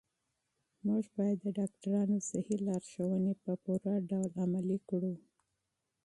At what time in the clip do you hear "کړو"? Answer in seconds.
4.89-5.13